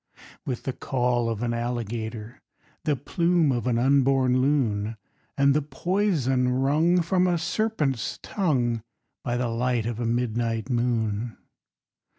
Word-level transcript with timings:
_With 0.47 0.63
the 0.63 0.73
caul 0.73 1.29
of 1.29 1.43
an 1.43 1.53
alligator, 1.53 2.41
The 2.85 2.95
plume 2.95 3.51
of 3.51 3.67
an 3.67 3.77
unborn 3.77 4.41
loon, 4.41 4.97
And 5.37 5.53
the 5.53 5.61
poison 5.61 6.49
wrung 6.49 7.03
From 7.03 7.27
a 7.27 7.37
serpent's 7.37 8.17
tongue 8.23 8.81
By 9.23 9.37
the 9.37 9.47
light 9.49 9.85
of 9.85 9.99
a 9.99 10.05
midnight 10.07 10.71
moon! 10.71 11.37